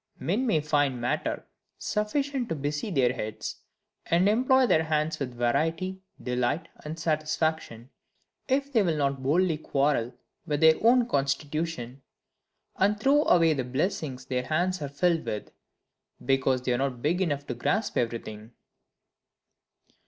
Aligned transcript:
Men 0.17 0.47
may 0.47 0.61
find 0.61 0.99
matter 0.99 1.45
sufficient 1.77 2.49
to 2.49 2.55
busy 2.55 2.89
their 2.89 3.13
heads, 3.13 3.57
and 4.07 4.27
employ 4.27 4.65
their 4.65 4.85
hands 4.85 5.19
with 5.19 5.35
variety, 5.35 6.01
delight, 6.19 6.69
and 6.83 6.97
satisfaction, 6.97 7.91
if 8.47 8.73
they 8.73 8.81
will 8.81 8.97
not 8.97 9.21
boldly 9.21 9.59
quarrel 9.59 10.15
with 10.47 10.61
their 10.61 10.79
own 10.83 11.07
constitution, 11.07 12.01
and 12.77 12.99
throw 12.99 13.25
away 13.25 13.53
the 13.53 13.63
blessings 13.63 14.25
their 14.25 14.45
hands 14.45 14.81
are 14.81 14.89
filled 14.89 15.23
with, 15.23 15.51
because 16.25 16.63
they 16.63 16.73
are 16.73 16.79
not 16.79 17.03
big 17.03 17.21
enough 17.21 17.45
to 17.45 17.53
grasp 17.53 17.95
everything. 17.95 18.53